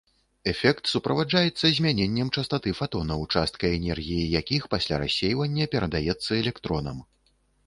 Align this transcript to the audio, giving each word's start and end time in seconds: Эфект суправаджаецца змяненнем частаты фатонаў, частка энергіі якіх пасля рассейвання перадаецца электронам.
Эфект 0.51 0.87
суправаджаецца 0.91 1.69
змяненнем 1.79 2.31
частаты 2.41 2.73
фатонаў, 2.79 3.19
частка 3.35 3.65
энергіі 3.77 4.25
якіх 4.41 4.67
пасля 4.73 4.95
рассейвання 5.05 5.71
перадаецца 5.77 6.31
электронам. 6.41 6.97